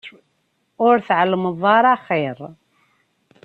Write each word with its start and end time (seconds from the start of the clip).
Ur 0.85 0.95
tɛellmeḍ 1.07 1.63
ara 1.77 1.89
axir. 1.95 2.37